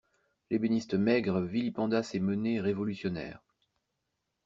[0.49, 3.43] L'ébéniste maigre vilipenda ces menées révolutionnaires.